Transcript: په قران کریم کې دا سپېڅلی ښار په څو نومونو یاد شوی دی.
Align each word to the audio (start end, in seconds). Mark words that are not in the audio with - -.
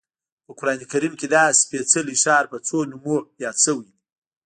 په 0.45 0.51
قران 0.59 0.79
کریم 0.91 1.13
کې 1.19 1.27
دا 1.33 1.43
سپېڅلی 1.61 2.15
ښار 2.23 2.45
په 2.51 2.57
څو 2.67 2.77
نومونو 2.91 3.29
یاد 3.43 3.57
شوی 3.65 3.83
دی. 3.85 3.95